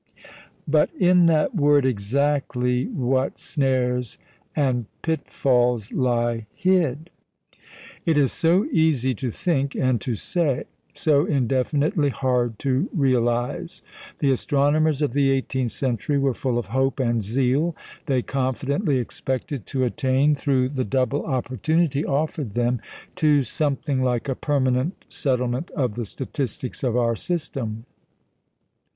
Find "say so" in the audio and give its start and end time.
10.15-11.25